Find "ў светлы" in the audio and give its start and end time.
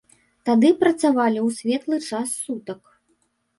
1.43-2.01